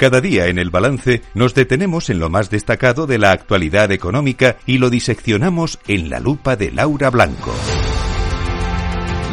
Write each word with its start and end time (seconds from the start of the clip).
Cada 0.00 0.22
día 0.22 0.46
en 0.46 0.58
el 0.58 0.70
balance 0.70 1.20
nos 1.34 1.54
detenemos 1.54 2.08
en 2.08 2.20
lo 2.20 2.30
más 2.30 2.48
destacado 2.48 3.06
de 3.06 3.18
la 3.18 3.32
actualidad 3.32 3.92
económica 3.92 4.56
y 4.64 4.78
lo 4.78 4.88
diseccionamos 4.88 5.78
en 5.88 6.08
la 6.08 6.20
lupa 6.20 6.56
de 6.56 6.72
Laura 6.72 7.10
Blanco. 7.10 7.52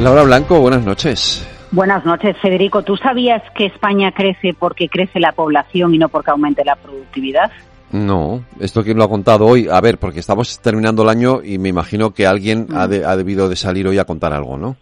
Laura 0.02 0.24
Blanco, 0.24 0.60
buenas 0.60 0.86
noches. 0.86 1.48
Buenas 1.72 2.06
noches, 2.06 2.36
Federico. 2.42 2.84
¿Tú 2.84 2.98
sabías 2.98 3.42
que 3.56 3.68
España 3.68 4.12
crece 4.12 4.54
porque 4.60 4.90
crece 4.90 5.22
la 5.22 5.32
población 5.32 5.96
y 5.96 6.00
no 6.00 6.10
porque 6.10 6.32
aumente 6.32 6.66
la 6.66 6.76
productividad? 6.76 7.50
No, 7.94 8.44
esto 8.60 8.84
quién 8.84 8.98
lo 8.98 9.06
ha 9.06 9.10
contado 9.10 9.46
hoy. 9.46 9.70
A 9.72 9.80
ver, 9.80 9.98
porque 9.98 10.20
estamos 10.20 10.60
terminando 10.60 11.04
el 11.04 11.08
año 11.08 11.40
y 11.42 11.60
me 11.60 11.70
imagino 11.70 12.14
que 12.14 12.28
alguien 12.28 12.68
ha, 12.76 12.82
ha 12.82 13.16
debido 13.16 13.48
de 13.48 13.56
salir 13.56 13.88
hoy 13.88 14.00
a 14.00 14.04
contar 14.04 14.34
algo, 14.34 14.58
¿no? 14.58 14.76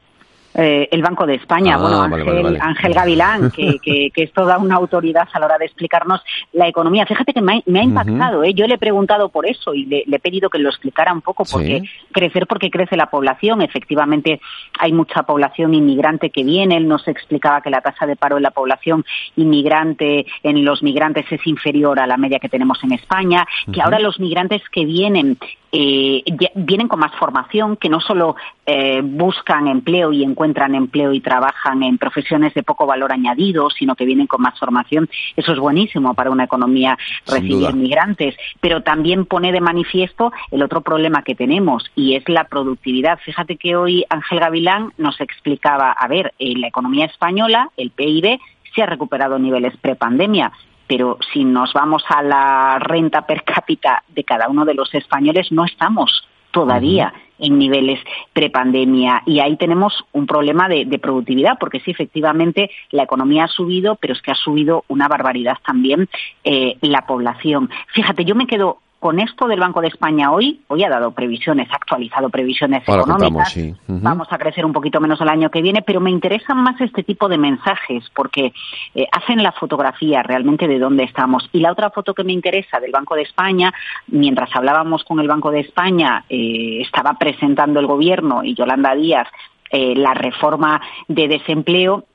Eh, 0.55 0.87
el 0.91 1.01
Banco 1.01 1.25
de 1.25 1.35
España, 1.35 1.75
Ah, 1.75 1.81
bueno, 1.81 1.99
vale, 1.99 2.15
Ángel, 2.15 2.25
vale, 2.33 2.43
vale. 2.43 2.59
Ángel 2.61 2.93
Gavilán, 2.93 3.51
que, 3.51 3.77
que, 3.83 4.11
que 4.11 4.23
es 4.23 4.31
toda 4.33 4.57
una 4.57 4.75
autoridad 4.75 5.27
a 5.33 5.39
la 5.39 5.45
hora 5.47 5.57
de 5.57 5.65
explicarnos 5.65 6.21
la 6.53 6.67
economía. 6.67 7.05
Fíjate 7.05 7.33
que 7.33 7.41
me 7.41 7.57
ha, 7.57 7.61
me 7.65 7.79
ha 7.79 7.83
impactado, 7.83 8.43
¿eh? 8.43 8.53
yo 8.53 8.65
le 8.65 8.75
he 8.75 8.77
preguntado 8.77 9.29
por 9.29 9.45
eso 9.45 9.73
y 9.73 9.85
le, 9.85 10.03
le 10.07 10.15
he 10.15 10.19
pedido 10.19 10.49
que 10.49 10.57
lo 10.59 10.69
explicara 10.69 11.11
un 11.13 11.21
poco, 11.21 11.43
porque 11.51 11.81
Sí. 11.81 11.89
crecer 12.11 12.47
porque 12.47 12.69
crece 12.69 12.95
la 12.95 13.07
población, 13.07 13.61
efectivamente 13.61 14.39
hay 14.79 14.91
mucha 14.93 15.23
población 15.23 15.73
inmigrante 15.73 16.29
que 16.29 16.43
viene, 16.43 16.77
él 16.77 16.87
nos 16.87 17.07
explicaba 17.07 17.61
que 17.61 17.69
la 17.69 17.81
tasa 17.81 18.05
de 18.05 18.15
paro 18.15 18.37
en 18.37 18.43
la 18.43 18.51
población 18.51 19.03
inmigrante, 19.35 20.25
en 20.43 20.63
los 20.63 20.81
migrantes 20.83 21.25
es 21.31 21.45
inferior 21.47 21.99
a 21.99 22.07
la 22.07 22.17
media 22.17 22.39
que 22.39 22.49
tenemos 22.49 22.83
en 22.83 22.93
España, 22.93 23.45
que 23.71 23.81
ahora 23.81 23.99
los 23.99 24.19
migrantes 24.19 24.61
que 24.71 24.85
vienen 24.85 25.37
eh, 25.77 26.23
vienen 26.55 26.87
con 26.87 26.99
más 26.99 27.13
formación, 27.19 27.75
que 27.75 27.89
no 27.89 27.99
solo 27.99 28.35
eh, 28.65 29.01
buscan 29.03 29.67
empleo 29.67 30.13
y 30.13 30.23
encuentran 30.23 30.44
empleo 30.75 31.13
y 31.13 31.21
trabajan 31.21 31.83
en 31.83 31.97
profesiones 31.97 32.53
de 32.53 32.63
poco 32.63 32.85
valor 32.85 33.11
añadido, 33.11 33.69
sino 33.69 33.95
que 33.95 34.05
vienen 34.05 34.27
con 34.27 34.41
más 34.41 34.59
formación. 34.59 35.09
Eso 35.35 35.53
es 35.53 35.59
buenísimo 35.59 36.13
para 36.13 36.31
una 36.31 36.43
economía 36.43 36.97
recibir 37.25 37.73
migrantes, 37.73 38.35
pero 38.59 38.83
también 38.83 39.25
pone 39.25 39.51
de 39.51 39.61
manifiesto 39.61 40.31
el 40.51 40.63
otro 40.63 40.81
problema 40.81 41.23
que 41.23 41.35
tenemos 41.35 41.89
y 41.95 42.15
es 42.15 42.27
la 42.27 42.45
productividad. 42.45 43.19
Fíjate 43.19 43.57
que 43.57 43.75
hoy 43.75 44.05
Ángel 44.09 44.39
Gavilán 44.39 44.93
nos 44.97 45.19
explicaba, 45.21 45.91
a 45.91 46.07
ver, 46.07 46.33
en 46.39 46.61
la 46.61 46.67
economía 46.67 47.05
española, 47.05 47.69
el 47.77 47.91
PIB 47.91 48.39
se 48.73 48.83
ha 48.83 48.85
recuperado 48.85 49.39
niveles 49.39 49.75
prepandemia, 49.77 50.51
pero 50.87 51.17
si 51.33 51.43
nos 51.43 51.73
vamos 51.73 52.03
a 52.09 52.21
la 52.21 52.77
renta 52.79 53.25
per 53.25 53.43
cápita 53.43 54.03
de 54.09 54.23
cada 54.23 54.49
uno 54.49 54.65
de 54.65 54.73
los 54.73 54.93
españoles, 54.93 55.51
no 55.51 55.65
estamos 55.65 56.27
todavía 56.51 57.13
en 57.39 57.57
niveles 57.57 57.99
prepandemia. 58.33 59.21
Y 59.25 59.39
ahí 59.39 59.57
tenemos 59.57 60.05
un 60.11 60.25
problema 60.25 60.67
de, 60.69 60.85
productividad 60.99 61.57
porque 61.59 61.81
sí 61.81 61.91
efectivamente 61.91 62.71
la 62.91 63.03
economía 63.03 63.43
ha 63.43 63.47
subido 63.47 63.95
pero 63.95 64.13
es 64.13 64.21
que 64.21 64.31
ha 64.31 64.35
subido 64.35 64.85
una 64.87 65.07
barbaridad 65.07 65.57
también 65.65 66.07
eh, 66.43 66.77
la 66.81 67.05
población. 67.05 67.69
Fíjate 67.93 68.25
yo 68.25 68.35
me 68.35 68.47
quedo 68.47 68.79
con 69.05 69.19
esto 69.19 69.47
del 69.47 69.59
Banco 69.59 69.81
de 69.81 69.89
España 69.89 70.31
hoy 70.31 70.61
hoy 70.65 70.83
ha 70.83 70.89
dado 70.89 71.11
previsiones 71.11 71.69
ha 71.71 71.75
actualizado 71.75 72.27
previsiones 72.31 72.81
Ahora 72.89 73.03
económicas 73.03 73.53
contamos, 73.53 73.53
sí. 73.53 73.75
Vamos 73.87 74.27
a 74.31 74.39
crecer 74.39 74.65
un 74.65 74.73
poquito 74.73 74.99
menos 74.99 75.21
el 75.21 75.29
año 75.29 75.51
que 75.51 75.61
viene, 75.61 75.83
pero 75.83 75.99
me 75.99 76.09
interesan 76.09 76.57
más 76.63 76.81
este 76.81 77.03
tipo 77.03 77.29
de 77.29 77.37
mensajes 77.37 78.03
porque 78.15 78.51
eh, 78.95 79.05
hacen 79.11 79.43
la 79.43 79.51
fotografía 79.51 80.23
realmente 80.23 80.67
de 80.67 80.79
dónde 80.79 81.03
estamos. 81.03 81.47
Y 81.53 81.59
la 81.59 81.71
otra 81.71 81.91
foto 81.91 82.15
que 82.15 82.23
me 82.23 82.33
interesa 82.33 82.79
del 82.79 82.89
Banco 82.89 83.13
de 83.13 83.21
España, 83.21 83.71
mientras 84.07 84.49
hablábamos 84.55 85.03
con 85.03 85.19
el 85.19 85.27
Banco 85.27 85.51
de 85.51 85.59
España, 85.59 86.25
eh, 86.27 86.81
estaba 86.81 87.13
presentando 87.13 87.79
el 87.79 87.85
gobierno 87.85 88.43
y 88.43 88.55
Yolanda 88.55 88.95
Díaz 88.95 89.27
eh, 89.69 89.93
la 89.95 90.15
reforma 90.15 90.81
de 91.07 91.27
desempleo. 91.27 92.05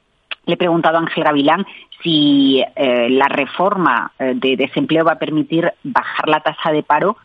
Le 0.51 0.55
he 0.55 0.59
preguntado 0.59 0.97
a 0.97 1.01
Ángel 1.01 1.23
Gavilán 1.23 1.65
si 2.03 2.61
eh, 2.75 3.09
la 3.09 3.27
reforma 3.27 4.11
eh, 4.19 4.33
de 4.35 4.57
desempleo 4.57 5.05
va 5.05 5.13
a 5.13 5.19
permitir 5.19 5.73
bajar 5.85 6.29
la 6.29 6.41
tasa 6.41 6.73
de 6.73 6.83
paro 6.83 7.17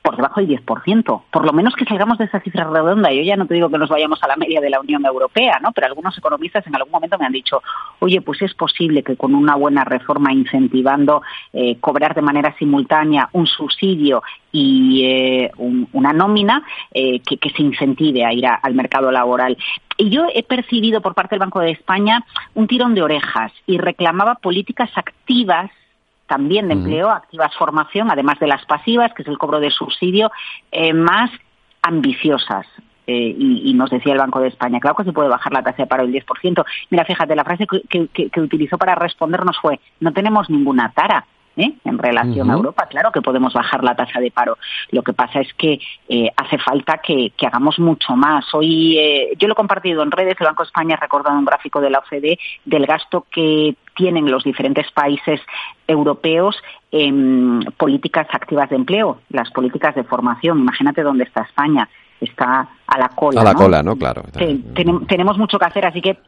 por 0.00 0.16
debajo 0.16 0.40
del 0.40 0.48
10%. 0.64 1.22
Por 1.30 1.44
lo 1.44 1.52
menos 1.52 1.74
que 1.74 1.84
salgamos 1.84 2.18
de 2.18 2.24
esa 2.24 2.40
cifra 2.40 2.64
redonda. 2.64 3.12
Yo 3.12 3.22
ya 3.22 3.36
no 3.36 3.46
te 3.46 3.54
digo 3.54 3.68
que 3.68 3.78
nos 3.78 3.90
vayamos 3.90 4.22
a 4.22 4.28
la 4.28 4.36
media 4.36 4.60
de 4.60 4.70
la 4.70 4.80
Unión 4.80 5.04
Europea, 5.04 5.58
¿no? 5.62 5.72
Pero 5.72 5.86
algunos 5.88 6.16
economistas 6.16 6.66
en 6.66 6.74
algún 6.76 6.92
momento 6.92 7.18
me 7.18 7.26
han 7.26 7.32
dicho, 7.32 7.62
oye, 7.98 8.20
pues 8.20 8.40
es 8.42 8.54
posible 8.54 9.02
que 9.02 9.16
con 9.16 9.34
una 9.34 9.56
buena 9.56 9.84
reforma 9.84 10.32
incentivando 10.32 11.22
eh, 11.52 11.76
cobrar 11.80 12.14
de 12.14 12.22
manera 12.22 12.54
simultánea 12.58 13.28
un 13.32 13.46
subsidio 13.46 14.22
y 14.50 15.02
eh, 15.04 15.50
un- 15.58 15.88
una 15.92 16.12
nómina 16.12 16.62
eh, 16.92 17.20
que, 17.20 17.38
se 17.50 17.62
incentive 17.62 18.24
a 18.24 18.32
ir 18.32 18.46
al 18.46 18.74
mercado 18.74 19.10
laboral. 19.10 19.56
Y 19.98 20.10
yo 20.10 20.26
he 20.34 20.42
percibido 20.42 21.00
por 21.00 21.14
parte 21.14 21.34
del 21.34 21.40
Banco 21.40 21.60
de 21.60 21.70
España 21.70 22.24
un 22.54 22.66
tirón 22.66 22.94
de 22.94 23.02
orejas 23.02 23.52
y 23.66 23.78
reclamaba 23.78 24.36
políticas 24.36 24.90
activas 24.96 25.70
también 26.36 26.68
de 26.68 26.72
empleo, 26.74 27.10
activas 27.10 27.54
formación, 27.58 28.10
además 28.10 28.38
de 28.40 28.46
las 28.46 28.64
pasivas, 28.64 29.12
que 29.12 29.20
es 29.22 29.28
el 29.28 29.36
cobro 29.36 29.60
de 29.60 29.70
subsidio, 29.70 30.30
eh, 30.70 30.94
más 30.94 31.30
ambiciosas. 31.82 32.66
Eh, 33.06 33.34
y, 33.36 33.68
y 33.70 33.74
nos 33.74 33.90
decía 33.90 34.12
el 34.12 34.18
Banco 34.20 34.40
de 34.40 34.48
España, 34.48 34.78
claro 34.80 34.96
que 34.96 35.04
se 35.04 35.12
puede 35.12 35.28
bajar 35.28 35.52
la 35.52 35.62
tasa 35.62 35.82
de 35.82 35.86
paro 35.88 36.04
del 36.04 36.12
10%. 36.12 36.64
Mira, 36.90 37.04
fíjate, 37.04 37.34
la 37.34 37.44
frase 37.44 37.66
que- 37.66 38.06
que- 38.08 38.30
que 38.30 38.40
utilizó 38.40 38.78
para 38.78 38.94
respondernos 38.94 39.58
fue, 39.60 39.78
no 40.00 40.12
tenemos 40.12 40.48
ninguna 40.48 40.90
tara. 40.92 41.26
¿Eh? 41.56 41.72
en 41.84 41.98
relación 41.98 42.50
a. 42.50 42.54
Europa, 42.54 42.86
claro 42.88 43.10
que 43.12 43.22
podemos 43.22 43.52
bajar 43.52 43.82
la 43.82 43.94
tasa 43.94 44.20
de 44.20 44.30
paro. 44.30 44.58
Lo 44.90 45.02
que 45.02 45.12
pasa 45.12 45.40
es 45.40 45.52
que 45.54 45.80
eh, 46.08 46.30
hace 46.36 46.58
falta 46.58 46.98
que, 46.98 47.32
que 47.36 47.46
hagamos 47.46 47.78
mucho 47.78 48.14
más. 48.16 48.44
Hoy 48.54 48.98
eh, 48.98 49.32
yo 49.38 49.48
lo 49.48 49.52
he 49.52 49.56
compartido 49.56 50.02
en 50.02 50.10
redes, 50.10 50.36
el 50.38 50.46
Banco 50.46 50.62
de 50.62 50.68
España 50.68 50.96
ha 50.96 51.00
recordado 51.00 51.38
un 51.38 51.44
gráfico 51.44 51.80
de 51.80 51.90
la 51.90 51.98
OCDE 51.98 52.38
del 52.64 52.86
gasto 52.86 53.26
que 53.30 53.76
tienen 53.94 54.30
los 54.30 54.44
diferentes 54.44 54.90
países 54.92 55.40
europeos 55.86 56.56
en 56.90 57.64
políticas 57.76 58.26
activas 58.32 58.70
de 58.70 58.76
empleo, 58.76 59.20
las 59.30 59.50
políticas 59.50 59.94
de 59.94 60.04
formación. 60.04 60.60
Imagínate 60.60 61.02
dónde 61.02 61.24
está 61.24 61.42
España. 61.42 61.88
Está 62.20 62.68
a 62.86 62.98
la 62.98 63.08
cola. 63.08 63.40
A 63.40 63.44
la 63.44 63.52
¿no? 63.52 63.58
cola, 63.58 63.82
¿no? 63.82 63.96
Claro. 63.96 64.22
Tenemos 65.08 65.38
mucho 65.38 65.58
que 65.58 65.64
hacer, 65.64 65.84
así 65.84 66.00
que 66.00 66.18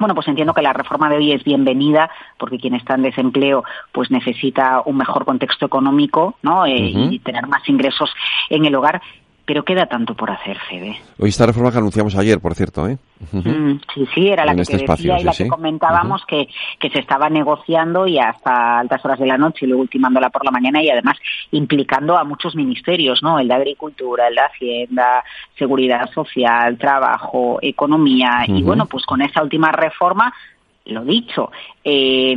bueno, 0.00 0.14
pues 0.14 0.26
entiendo 0.28 0.54
que 0.54 0.62
la 0.62 0.72
reforma 0.72 1.10
de 1.10 1.18
hoy 1.18 1.32
es 1.32 1.44
bienvenida 1.44 2.10
porque 2.38 2.58
quien 2.58 2.74
está 2.74 2.94
en 2.94 3.02
desempleo 3.02 3.64
pues 3.92 4.10
necesita 4.10 4.82
un 4.86 4.96
mejor 4.96 5.26
contexto 5.26 5.66
económico, 5.66 6.36
¿no? 6.42 6.64
Eh, 6.64 6.74
y 6.74 7.18
tener 7.18 7.46
más 7.46 7.68
ingresos 7.68 8.10
en 8.48 8.64
el 8.64 8.74
hogar, 8.74 9.02
pero 9.50 9.64
queda 9.64 9.86
tanto 9.86 10.14
por 10.14 10.30
hacer, 10.30 10.56
Fede. 10.68 10.96
Hoy 11.18 11.30
esta 11.30 11.44
reforma 11.44 11.72
que 11.72 11.78
anunciamos 11.78 12.14
ayer, 12.14 12.38
por 12.38 12.54
cierto, 12.54 12.86
¿eh? 12.86 12.98
Mm, 13.32 13.80
sí, 13.92 14.06
sí, 14.14 14.28
era 14.28 14.44
la 14.44 14.52
En 14.52 14.58
que 14.58 14.62
este 14.62 14.76
te 14.76 14.84
espacio, 14.84 15.12
decía 15.12 15.22
y 15.22 15.24
la 15.24 15.32
sí. 15.32 15.42
que 15.42 15.50
comentábamos 15.50 16.24
que, 16.24 16.46
que 16.78 16.88
se 16.88 17.00
estaba 17.00 17.28
negociando 17.28 18.06
y 18.06 18.20
hasta 18.20 18.78
altas 18.78 19.04
horas 19.04 19.18
de 19.18 19.26
la 19.26 19.36
noche 19.36 19.64
y 19.64 19.66
luego 19.66 19.82
ultimándola 19.82 20.30
por 20.30 20.44
la 20.44 20.52
mañana 20.52 20.80
y 20.84 20.88
además 20.88 21.16
implicando 21.50 22.16
a 22.16 22.22
muchos 22.22 22.54
ministerios, 22.54 23.24
¿no? 23.24 23.40
El 23.40 23.48
de 23.48 23.54
Agricultura, 23.54 24.28
el 24.28 24.36
de 24.36 24.40
Hacienda, 24.40 25.24
Seguridad 25.58 26.08
Social, 26.12 26.78
Trabajo, 26.78 27.58
Economía 27.60 28.44
y 28.46 28.62
bueno, 28.62 28.86
pues 28.86 29.04
con 29.04 29.20
esa 29.20 29.42
última 29.42 29.72
reforma, 29.72 30.32
lo 30.84 31.04
dicho, 31.04 31.50
eh, 31.82 32.36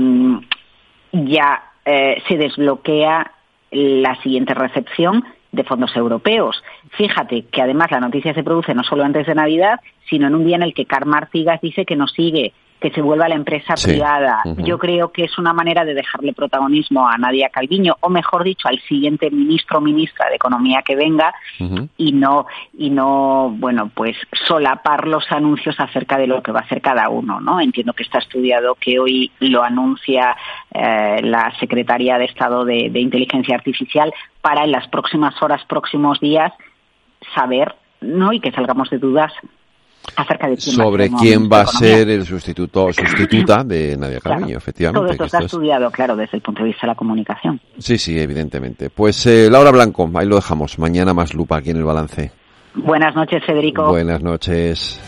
ya 1.12 1.63
eh, 1.85 2.24
se 2.28 2.38
desbloquea 2.38 3.31
la 3.69 4.19
siguiente 4.24 4.56
recepción 4.56 5.24
de 5.53 5.64
fondos 5.64 5.96
europeos. 5.96 6.62
Fíjate 6.97 7.46
que 7.46 7.62
además 7.62 7.91
la 7.91 8.02
noticia 8.02 8.34
se 8.34 8.44
produce 8.44 8.74
no 8.74 8.84
solo 8.84 9.03
antes 9.06 9.25
de 9.25 9.36
Navidad, 9.36 9.80
sino 10.09 10.28
en 10.28 10.36
un 10.36 10.46
día 10.46 10.58
en 10.58 10.64
el 10.64 10.74
que 10.74 10.86
Carmen 10.86 11.16
Artigas 11.16 11.62
dice 11.62 11.86
que 11.86 11.96
nos 11.96 12.12
sigue, 12.12 12.53
que 12.83 12.91
se 12.91 13.01
vuelva 13.01 13.29
la 13.29 13.35
empresa 13.35 13.77
Sí. 13.77 13.91
privada. 13.91 14.41
Yo 14.57 14.77
creo 14.77 15.13
que 15.13 15.23
es 15.23 15.38
una 15.38 15.53
manera 15.53 15.85
de 15.85 15.94
dejarle 15.94 16.33
protagonismo 16.33 17.07
a 17.07 17.17
Nadia 17.17 17.47
Calviño, 17.47 17.95
o 18.01 18.09
mejor 18.09 18.44
dicho, 18.44 18.67
al 18.67 18.77
siguiente 18.81 19.31
ministro 19.31 19.77
o 19.77 19.81
ministra 19.81 20.27
de 20.29 20.35
Economía 20.35 20.81
que 20.85 20.97
venga, 20.97 21.33
y 21.97 22.11
no 22.11 22.45
y 22.77 22.89
no 22.89 23.55
bueno 23.57 23.89
pues 23.94 24.17
solapar 24.47 25.07
los 25.07 25.24
anuncios 25.31 25.80
acerca 25.80 26.18
de 26.18 26.27
lo 26.27 26.44
que 26.44 26.51
va 26.51 26.59
a 26.59 26.63
hacer 26.63 26.81
cada 26.81 27.07
uno 27.09 27.39
no 27.39 27.62
entiendo 27.62 27.94
que 27.94 28.03
está 28.03 28.18
estudiado 28.19 28.75
que 28.75 29.00
hoy 29.00 29.31
lo 29.39 29.63
anuncia 29.63 30.36
eh, 30.74 31.21
la 31.24 31.53
secretaria 31.59 32.18
de 32.18 32.25
Estado 32.25 32.65
de, 32.65 32.89
de 32.89 33.00
Inteligencia 33.00 33.56
Artificial 33.56 34.13
para 34.41 34.63
en 34.65 34.71
las 34.71 34.88
próximas 34.89 35.41
horas 35.41 35.63
próximos 35.65 36.19
días 36.19 36.51
saber 37.33 37.74
no 38.01 38.33
y 38.33 38.39
que 38.41 38.51
salgamos 38.51 38.89
de 38.89 38.97
dudas 38.97 39.31
acerca 40.15 40.47
de 40.47 40.57
quién 40.57 40.75
Sobre 40.75 41.09
va 41.09 41.15
a 41.15 41.17
ser 41.17 41.23
el 41.23 41.27
quién 41.39 41.50
va 41.51 41.61
a 41.61 41.65
ser 41.67 42.09
el 42.09 42.25
sustituto 42.25 42.85
o 42.85 42.94
sustituta 42.94 43.63
de 43.63 43.97
Nadia 43.97 44.19
Claro. 44.19 44.39
Calviño, 44.39 44.47
Todo 44.50 44.57
efectivamente. 44.57 45.11
esto 45.11 45.23
está 45.25 45.38
esto 45.38 45.45
es- 45.47 45.53
estudiado, 45.53 45.91
claro, 45.91 46.15
desde 46.15 46.38
el 46.38 46.41
punto 46.44 46.61
de 46.61 46.67
vista 46.69 46.81
de 46.81 46.88
la 46.88 46.95
comunicación. 46.95 47.59
Sí, 47.77 47.97
sí, 47.97 48.19
evidentemente. 48.19 48.89
Pues 48.89 49.25
eh, 49.25 49.50
Laura 49.50 49.71
Blanco, 49.71 50.09
ahí 50.15 50.27
lo 50.27 50.35
dejamos. 50.35 50.77
Mañana 50.79 51.13
más 51.13 51.33
lupa 51.33 51.57
aquí 51.57 51.69
en 51.71 51.77
el 51.77 51.83
balance. 51.83 52.31
Buenas 52.75 53.15
noches, 53.15 53.44
Federico. 53.45 53.88
Buenas 53.88 54.21
noches. 54.23 55.00